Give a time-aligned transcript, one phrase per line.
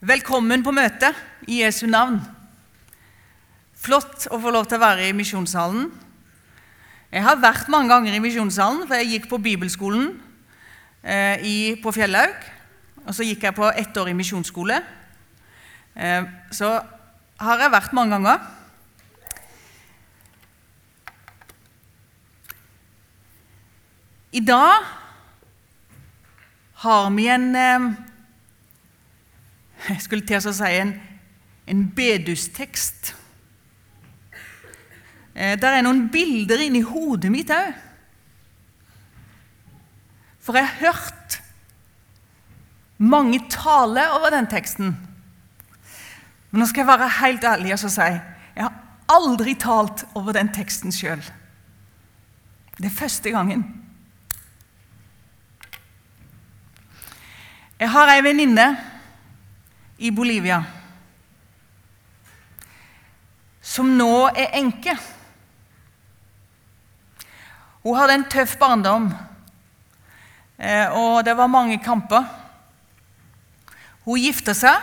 [0.00, 1.12] Velkommen på møtet
[1.44, 2.22] i Jesu navn.
[3.76, 5.90] Flott å få lov til å være i misjonssalen.
[7.12, 10.14] Jeg har vært mange ganger i misjonssalen, for jeg gikk på bibelskolen
[11.04, 12.48] eh, i, på Fjellhaug.
[13.04, 14.80] Og så gikk jeg på ettårig misjonsskole.
[15.92, 16.72] Eh, så
[17.44, 18.40] har jeg vært mange ganger.
[24.32, 24.94] I dag
[26.88, 27.90] har vi en eh,
[29.90, 30.92] Jeg skulle til å si en,
[31.66, 33.14] en bedustekst.
[35.34, 37.72] Eh, der er noen bilder inni hodet mitt òg.
[40.40, 41.40] For jeg har hørt
[43.00, 44.94] mange tale over den teksten.
[46.50, 48.78] Men nå skal jeg være helt ærlig og si jeg har
[49.10, 51.22] aldri talt over den teksten sjøl.
[52.78, 53.64] Det er første gangen.
[57.80, 58.66] Jeg har ei venninne
[60.00, 60.62] i Bolivia
[63.70, 64.96] som nå er enke.
[67.84, 69.10] Hun hadde en tøff barndom,
[70.58, 72.26] eh, og det var mange kamper.
[74.04, 74.80] Hun gifter seg,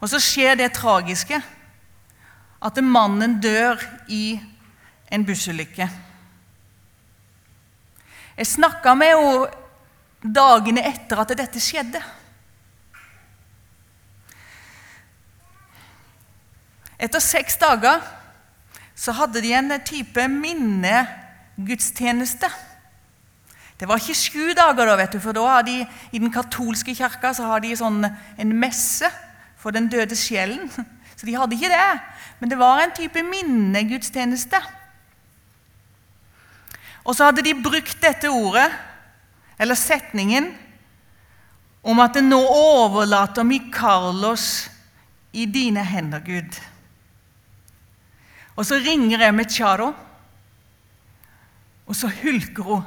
[0.00, 1.42] og så skjer det tragiske
[2.62, 4.38] at mannen dør i
[5.12, 5.88] en bussulykke.
[8.38, 12.00] Jeg snakka med henne dagene etter at dette skjedde.
[17.02, 17.98] Etter seks dager
[18.94, 22.46] så hadde de en type minnegudstjeneste.
[23.80, 25.82] Det var ikke sju dager, da, vet du, for da har de,
[26.14, 28.06] i den katolske kirka så har de sånn,
[28.38, 29.10] en messe
[29.58, 30.70] for den døde sjelen.
[31.18, 32.00] Så de hadde ikke det.
[32.40, 34.58] Men det var en type minnegudstjeneste.
[37.06, 38.72] Og så hadde de brukt dette ordet,
[39.62, 40.50] eller setningen,
[41.86, 44.66] om at nå overlater vi Carlos
[45.30, 46.58] i dine hender, Gud.
[48.56, 49.92] Og så ringer jeg med Charo,
[51.86, 52.82] og så hulker hun.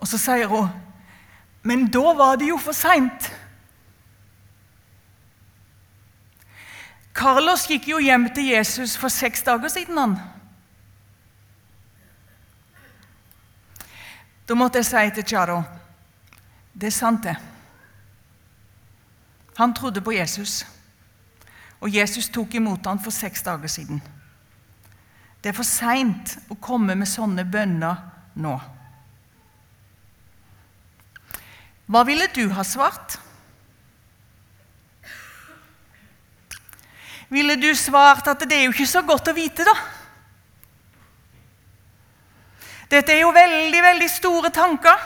[0.00, 0.68] Og så sier hun,
[1.62, 3.32] 'Men da var det jo for seint'.
[7.14, 9.98] Carlos gikk jo hjem til Jesus for seks dager siden.
[9.98, 10.16] han.
[14.48, 15.62] Da måtte jeg si til Charo
[16.80, 17.36] det er sant, det.
[19.56, 20.66] Han trodde på Jesus,
[21.80, 24.02] og Jesus tok imot ham for seks dager siden.
[25.40, 28.02] Det er for seint å komme med sånne bønner
[28.40, 28.52] nå.
[31.90, 33.16] Hva ville du ha svart?
[37.30, 39.74] Ville du svart at det er jo ikke så godt å vite, da?
[42.90, 45.02] Dette er jo veldig, veldig store tanker.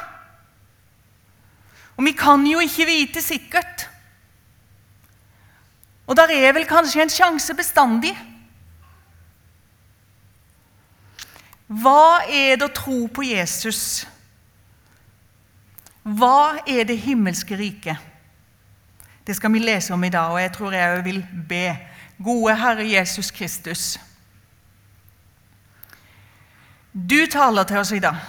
[1.95, 3.85] Og vi kan jo ikke vite sikkert.
[6.09, 8.13] Og der er vel kanskje en sjanse bestandig.
[11.75, 14.05] Hva er det å tro på Jesus?
[16.05, 17.97] Hva er det himmelske riket?
[19.25, 21.67] Det skal vi lese om i dag, og jeg tror jeg vil be.
[22.25, 23.85] Gode Herre Jesus Kristus.
[26.93, 28.21] Du taler til oss i dag.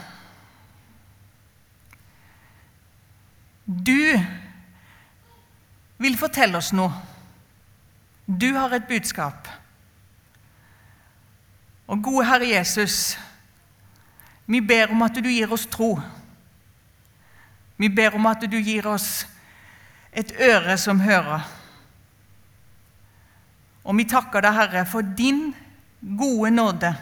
[3.65, 4.15] Du
[5.97, 6.93] vil fortelle oss noe.
[8.25, 9.47] Du har et budskap.
[11.87, 13.17] Og gode Herre Jesus,
[14.45, 15.95] vi ber om at du gir oss tro.
[17.77, 19.25] Vi ber om at du gir oss
[20.15, 21.43] et øre som hører.
[23.85, 25.49] Og vi takker deg, Herre, for din
[26.17, 26.93] gode nåde.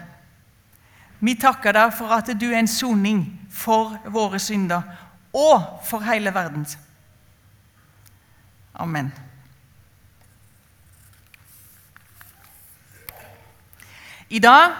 [1.23, 3.21] Vi takker deg for at du er en soning
[3.51, 4.81] for våre synder
[5.33, 6.65] og for hele verden.
[8.73, 9.11] Amen.
[14.29, 14.73] I dag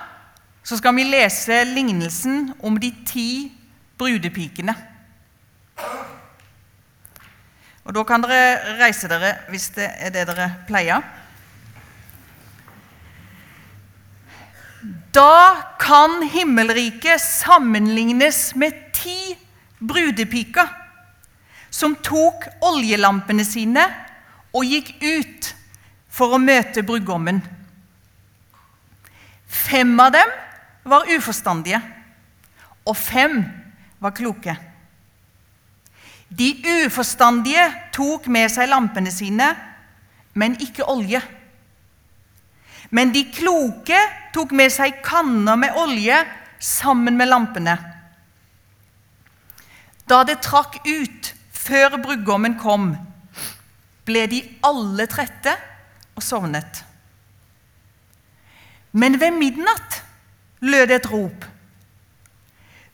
[0.63, 3.51] så skal vi lese lignelsen om de ti
[3.99, 4.75] brudepikene.
[7.83, 11.03] Og Da kan dere reise dere hvis det er det dere pleier.
[15.13, 19.35] Da kan himmelriket sammenlignes med ti
[19.83, 20.71] brudepiker
[21.73, 23.83] som tok oljelampene sine
[24.53, 25.51] og gikk ut
[26.13, 27.41] for å møte brudgommen.
[29.47, 30.33] Fem av dem
[30.83, 31.79] var uforstandige,
[32.85, 33.39] og fem
[34.03, 34.55] var kloke.
[36.37, 36.49] De
[36.83, 39.51] uforstandige tok med seg lampene sine,
[40.33, 41.21] men ikke olje.
[42.89, 43.99] Men de kloke
[44.33, 46.17] tok med seg kanner med olje
[46.59, 47.77] sammen med lampene.
[50.09, 52.91] Da det trakk ut før brudgommen kom,
[54.03, 55.53] ble de alle trette
[56.17, 56.81] og sovnet.
[58.93, 59.92] Men ved midnatt
[60.63, 61.45] lød et rop.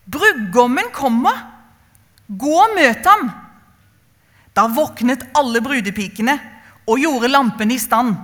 [0.10, 1.46] Brudgommen kommer!
[2.30, 3.30] Gå og møt ham!
[4.54, 6.36] Da våknet alle brudepikene
[6.90, 8.16] og gjorde lampen i stand.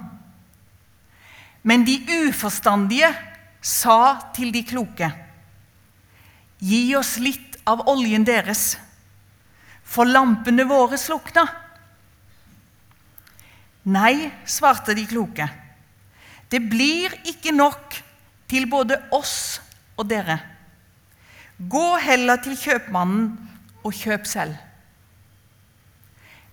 [1.65, 1.97] Men de
[2.27, 3.09] uforstandige
[3.61, 5.09] sa til de kloke.:
[6.61, 8.75] Gi oss litt av oljen deres,
[9.83, 11.45] for lampene våre slukna.
[13.85, 15.47] Nei, svarte de kloke.
[16.49, 18.01] Det blir ikke nok
[18.49, 19.61] til både oss
[19.97, 20.39] og dere.
[21.57, 23.29] Gå heller til kjøpmannen
[23.85, 24.55] og kjøp selv.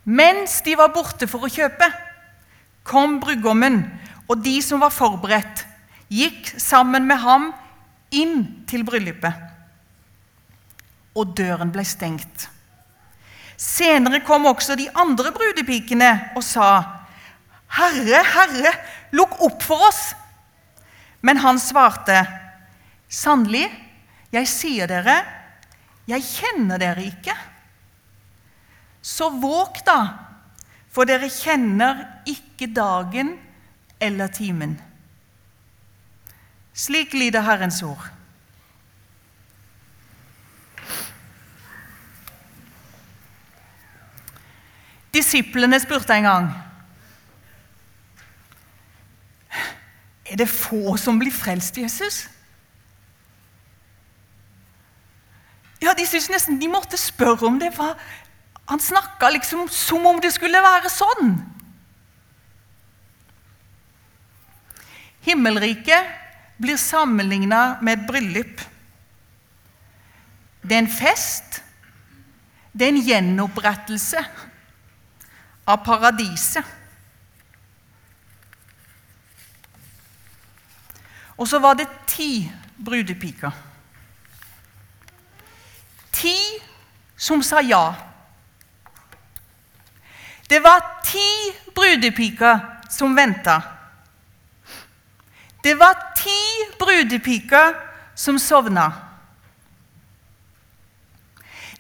[0.05, 1.87] Mens de var borte for å kjøpe,
[2.83, 3.85] kom brudgommen,
[4.27, 5.67] og de som var forberedt,
[6.13, 7.51] gikk sammen med ham
[8.13, 9.33] inn til bryllupet.
[11.19, 12.49] Og døren ble stengt.
[13.57, 16.83] Senere kom også de andre brudepikene og sa,
[17.73, 18.73] 'Herre, Herre,
[19.13, 20.22] lukk opp for oss!'
[21.23, 22.27] Men han svarte,
[23.09, 23.69] 'Sannelig,
[24.33, 25.17] jeg sier dere,
[26.07, 27.39] jeg kjenner dere ikke.'
[29.03, 29.99] Så våg da,
[30.91, 33.35] for dere kjenner ikke dagen
[33.99, 34.77] eller timen.
[36.75, 38.05] Slik lyder Herrens ord.
[45.13, 46.47] Disiplene spurte en gang
[50.33, 52.23] Er det få som blir frelst, Jesus?
[55.83, 57.75] Ja, De syntes nesten de måtte spørre om det.
[57.77, 57.99] var
[58.69, 61.35] han snakka liksom som om det skulle være sånn.
[65.27, 66.09] Himmelriket
[66.63, 68.63] blir sammenligna med et bryllup.
[70.63, 71.61] Det er en fest.
[72.73, 74.23] Det er en gjenopprettelse
[75.69, 76.65] av paradiset.
[81.37, 82.53] Og så var det ti
[82.85, 83.51] brudepiker.
[86.13, 86.37] Ti
[87.17, 87.95] som sa ja.
[90.49, 91.29] Det var ti
[91.75, 92.59] brudepiker
[92.91, 93.63] som venta.
[95.65, 96.41] Det var ti
[96.79, 97.75] brudepiker
[98.15, 98.93] som sovna.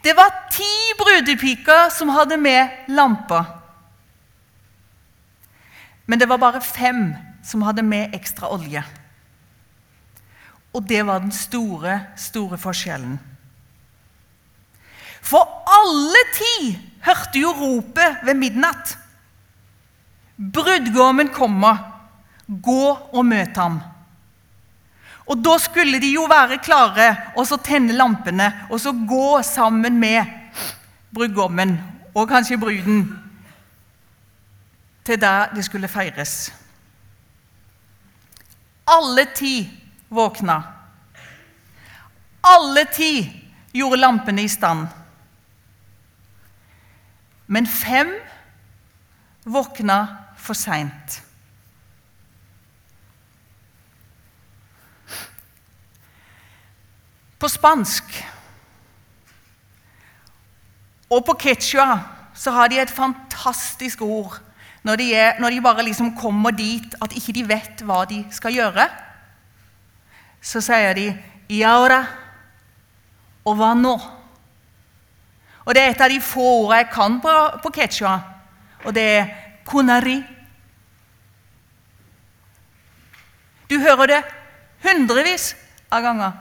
[0.05, 3.45] Det var ti brudepiker som hadde med lamper.
[6.07, 7.15] Men det var bare fem
[7.45, 8.83] som hadde med ekstra olje.
[10.73, 13.19] Og det var den store, store forskjellen.
[15.23, 16.73] For alle ti
[17.05, 18.97] hørte jo ropet ved midnatt.
[20.37, 21.79] Brudgommen kommer,
[22.47, 23.79] gå og møt ham.
[25.31, 30.01] Og da skulle de jo være klare og så tenne lampene og så gå sammen
[30.01, 30.27] med
[31.15, 31.77] brudgommen
[32.13, 33.05] og kanskje bruden
[35.07, 36.53] til der det skulle feires.
[38.87, 39.81] Alle ti
[40.12, 40.62] våkna.
[42.43, 43.12] Alle ti
[43.73, 44.87] gjorde lampene i stand.
[47.47, 48.12] Men fem
[49.44, 49.99] våkna
[50.38, 51.20] for seint.
[57.38, 58.12] På spansk
[61.12, 61.99] og på quechua
[62.38, 64.38] så har de et fantastisk ord
[64.82, 68.22] når de, er, når de bare liksom kommer dit at ikke de vet hva de
[68.34, 68.87] skal gjøre.
[70.43, 71.19] Så sier de
[71.49, 71.63] 'i
[73.44, 74.01] og 'hva nå'?
[75.65, 77.32] Og Det er et av de få ordene jeg kan på,
[77.63, 78.20] på quechua,
[78.84, 79.27] og det er
[79.65, 80.25] 'kunari'.
[83.70, 84.25] Du hører det
[84.82, 85.56] hundrevis
[85.91, 86.32] av ganger.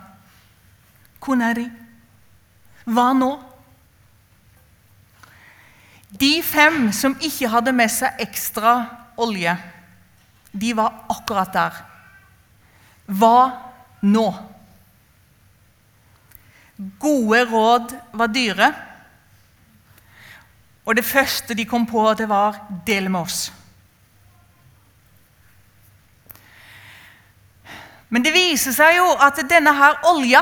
[1.20, 1.70] Kunari.
[2.86, 3.32] Hva nå?
[6.12, 8.74] De fem som ikke hadde med seg ekstra
[9.18, 9.54] olje,
[10.52, 11.78] de var akkurat der.
[13.06, 13.71] Hva
[14.02, 14.28] nå?
[17.00, 18.74] Gode råd var dyre.
[20.86, 23.52] Og det første de kom på, det var 'del med oss'.
[28.10, 30.42] Men det viser seg jo at denne her olja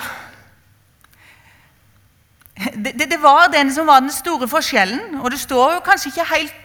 [2.60, 5.20] det, det, det, var den som var den store forskjellen.
[5.20, 6.56] Og det står jo kanskje ikke helt,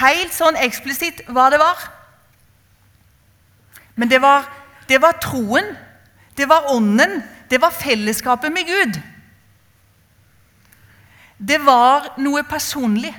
[0.00, 1.84] helt sånn eksplisitt hva det var.
[3.94, 4.48] Men det var,
[4.88, 5.76] det var troen,
[6.36, 8.98] det var ånden, det var fellesskapet med Gud.
[11.38, 13.12] Det var noe personlig.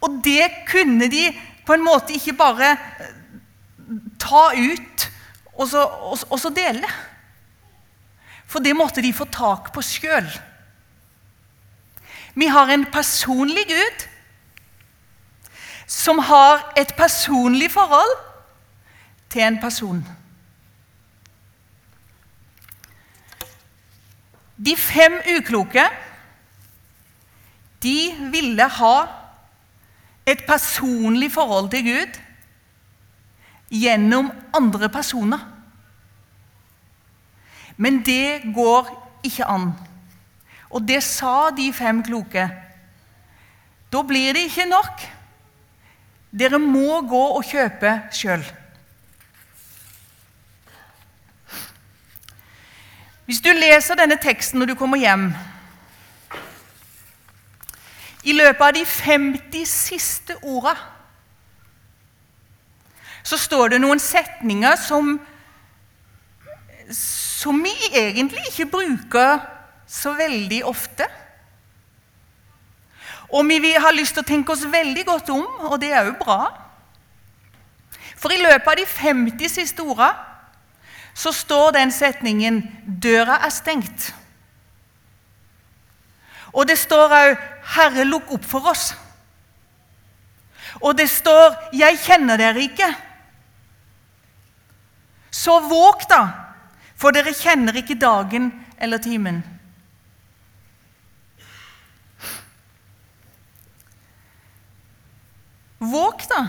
[0.00, 1.28] Og det kunne de
[1.66, 3.16] på en måte ikke bare eh,
[4.20, 5.06] ta ut
[5.60, 6.88] og så, og, og så dele.
[8.48, 10.28] For det måtte de få tak på sjøl.
[12.34, 14.06] Vi har en personlig Gud,
[15.86, 18.16] som har et personlig forhold
[19.30, 20.00] til en person.
[24.60, 25.84] De fem ukloke
[27.80, 28.96] de ville ha
[30.28, 32.18] et personlig forhold til Gud
[33.72, 35.40] gjennom andre personer.
[37.80, 38.90] Men det går
[39.24, 39.70] ikke an.
[40.70, 42.44] Og det sa de fem kloke.
[43.90, 45.06] Da blir det ikke nok.
[46.30, 48.44] Dere må gå og kjøpe sjøl.
[53.30, 55.28] Hvis du leser denne teksten når du kommer hjem
[58.26, 60.72] I løpet av de 50 siste orda
[63.22, 65.12] så står det noen setninger som,
[66.90, 67.70] som vi
[68.00, 69.44] egentlig ikke bruker
[69.86, 71.06] så veldig ofte.
[73.30, 76.16] Og vi har lyst til å tenke oss veldig godt om, og det er jo
[76.18, 76.40] bra.
[78.16, 80.10] For i løpet av de 50 siste orda
[81.14, 84.14] så står den setningen 'Døra er stengt'.
[86.52, 87.36] Og det står òg
[87.74, 88.94] 'Herre, lukk opp for oss'.
[90.80, 92.94] Og det står 'Jeg kjenner dere ikke'.
[95.30, 96.28] Så våg, da,
[96.96, 99.42] for dere kjenner ikke dagen eller timen.
[105.78, 106.42] Våg, da.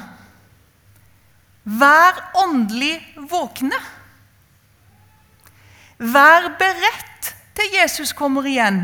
[1.63, 2.97] Vær åndelig
[3.29, 3.77] våkne.
[6.01, 8.79] Vær beredt til Jesus kommer igjen.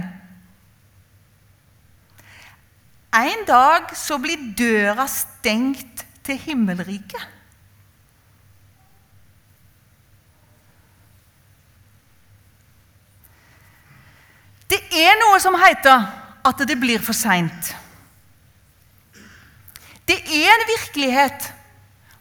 [3.17, 7.23] En dag så blir døra stengt til himmelriket.
[14.69, 16.05] Det er noe som heter
[16.45, 17.73] at det blir for seint.
[20.05, 21.49] Det er en virkelighet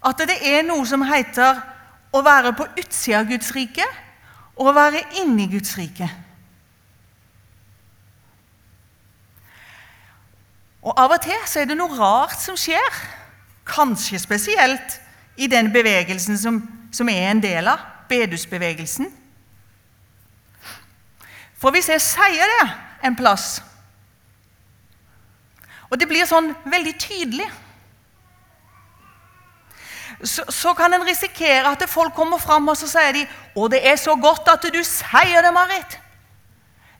[0.07, 1.61] at det er noe som heter
[2.17, 3.85] å være på utsida av Guds rike
[4.57, 6.09] å være inne i Guds rike.
[10.87, 13.01] Og Av og til så er det noe rart som skjer,
[13.67, 15.01] kanskje spesielt
[15.37, 16.61] i den bevegelsen som,
[16.95, 19.11] som er en del av, bedusbevegelsen.
[21.59, 22.67] For hvis jeg sier det
[23.09, 23.59] en plass,
[25.91, 27.47] og det blir sånn veldig tydelig
[30.25, 33.83] så, så, kan en risikere at folk kommer fram og så sier de, 'Å, det
[33.85, 35.99] er så godt at du sier det, Marit.'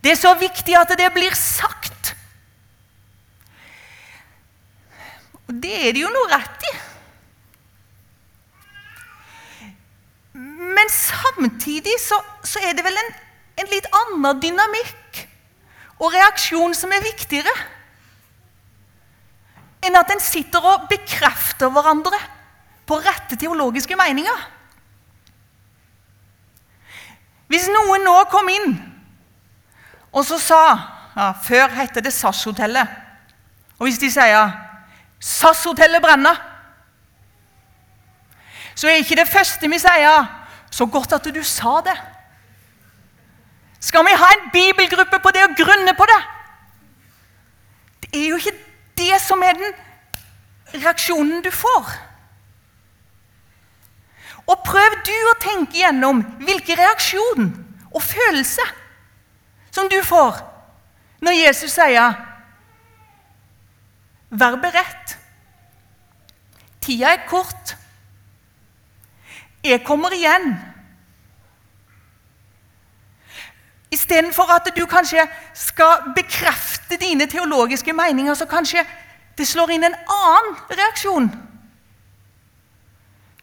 [0.03, 2.15] 'Det er så viktig at det blir sagt.'
[5.49, 6.75] Og det er det jo noe rett i.
[10.77, 13.13] Men samtidig så, så er det vel en,
[13.63, 15.23] en litt annen dynamikk
[15.97, 17.55] og reaksjon som er viktigere
[19.87, 22.19] enn at en sitter og bekrefter hverandre
[22.87, 24.45] på rette teologiske meninger.
[27.47, 28.77] Hvis noen nå kom inn
[30.17, 30.61] og så sa
[31.17, 32.89] ja, Før het det SAS-hotellet.
[33.79, 34.51] Og hvis de sier
[35.21, 36.37] 'SAS-hotellet brenner',
[38.75, 40.27] så er ikke det første vi sier
[40.71, 42.03] 'så godt at du sa det'.
[43.81, 46.23] Skal vi ha en bibelgruppe på det og grunne på det?
[48.01, 48.59] Det er jo ikke
[48.99, 49.73] det som er den
[50.75, 52.06] reaksjonen du får.
[54.47, 57.49] Og prøv du å tenke gjennom hvilken reaksjon
[57.91, 58.63] og følelse
[59.75, 60.39] som du får
[61.21, 62.15] når Jesus sier
[64.31, 65.19] 'Vær beredt'.
[66.81, 67.77] Tida er kort.
[69.65, 70.59] Jeg kommer igjen.
[73.91, 78.85] Istedenfor at du kanskje skal bekrefte dine teologiske meninger, så kanskje
[79.39, 81.31] det slår inn en annen reaksjon.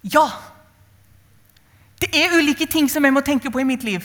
[0.04, 0.28] Ja,
[2.04, 4.04] det er ulike ting som jeg må tenke på i mitt liv.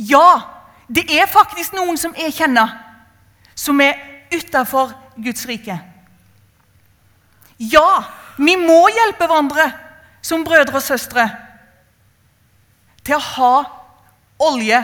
[0.00, 0.40] Ja,
[0.88, 2.72] det er faktisk noen som jeg kjenner,
[3.54, 3.98] som er
[4.32, 5.76] utafor Guds rike.
[7.60, 7.88] Ja,
[8.40, 9.66] vi må hjelpe hverandre
[10.24, 11.26] som brødre og søstre
[13.04, 13.52] til å ha
[14.40, 14.80] olje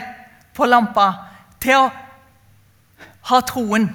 [0.57, 1.09] på lampa,
[1.63, 1.89] til å
[3.31, 3.89] ha troen.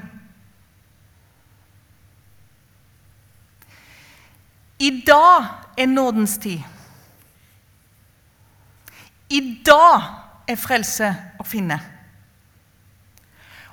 [4.81, 6.80] I dag er nådens tid.
[9.31, 10.01] I dag
[10.51, 11.07] er frelse
[11.39, 11.77] å finne.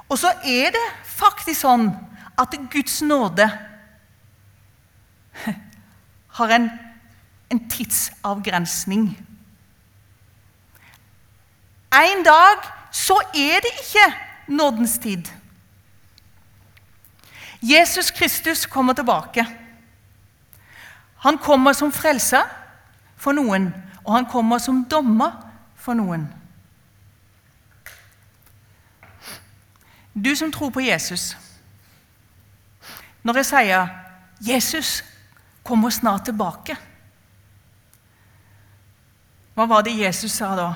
[0.09, 0.85] Og så er det
[1.19, 1.89] faktisk sånn
[2.39, 3.49] at Guds nåde
[6.39, 6.69] har en,
[7.51, 9.11] en tidsavgrensning.
[11.99, 12.63] En dag
[12.95, 14.07] så er det ikke
[14.55, 15.27] nådens tid.
[17.61, 19.43] Jesus Kristus kommer tilbake.
[21.27, 22.47] Han kommer som frelser
[23.19, 23.73] for noen,
[24.07, 25.48] og han kommer som dommer
[25.89, 26.27] for noen.
[30.13, 31.31] Du som tror på Jesus.
[33.25, 33.89] Når jeg sier
[34.41, 35.05] 'Jesus
[35.65, 36.77] kommer snart tilbake',
[39.55, 40.75] hva var det Jesus sa da?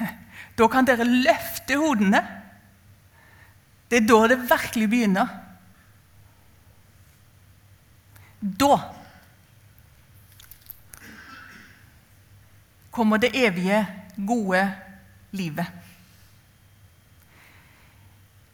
[0.58, 2.20] Da kan dere løfte hodene.
[3.90, 5.28] Det er da det virkelig begynner.
[8.40, 9.01] Da
[12.92, 13.86] kommer det evige,
[14.26, 14.74] gode
[15.32, 15.66] livet.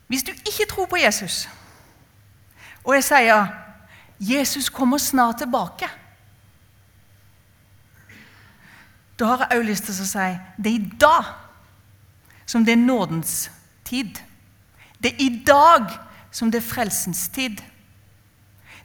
[0.06, 1.48] Hvis du ikke tror på Jesus,
[2.84, 3.46] og jeg sier
[4.20, 5.90] 'Jesus kommer snart tilbake'
[9.18, 11.24] Da har jeg òg lyst til å si det er i dag
[12.46, 13.50] som det er nådens
[13.84, 14.20] tid.
[15.02, 15.90] Det er i dag
[16.30, 17.58] som det er frelsens tid.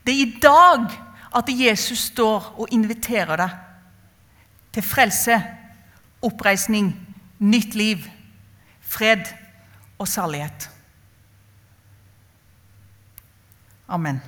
[0.06, 0.90] Det er i dag
[1.36, 3.50] at Jesus står og inviterer deg
[4.74, 5.38] til frelse,
[6.22, 6.94] oppreisning,
[7.40, 7.98] nytt liv,
[8.82, 9.26] fred
[10.00, 10.70] og salighet.
[13.88, 14.22] Amen.